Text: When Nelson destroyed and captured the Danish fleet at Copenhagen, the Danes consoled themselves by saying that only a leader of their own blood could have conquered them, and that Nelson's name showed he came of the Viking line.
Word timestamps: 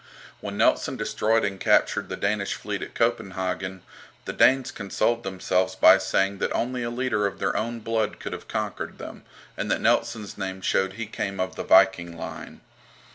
When 0.39 0.57
Nelson 0.57 0.97
destroyed 0.97 1.45
and 1.45 1.59
captured 1.59 2.09
the 2.09 2.17
Danish 2.17 2.55
fleet 2.55 2.81
at 2.81 2.95
Copenhagen, 2.95 3.83
the 4.25 4.33
Danes 4.33 4.71
consoled 4.71 5.21
themselves 5.21 5.75
by 5.75 5.99
saying 5.99 6.39
that 6.39 6.51
only 6.53 6.81
a 6.81 6.89
leader 6.89 7.27
of 7.27 7.37
their 7.37 7.55
own 7.55 7.81
blood 7.81 8.19
could 8.19 8.33
have 8.33 8.47
conquered 8.47 8.97
them, 8.97 9.21
and 9.55 9.69
that 9.69 9.79
Nelson's 9.81 10.39
name 10.39 10.59
showed 10.59 10.93
he 10.93 11.05
came 11.05 11.39
of 11.39 11.55
the 11.55 11.63
Viking 11.63 12.17
line. 12.17 12.61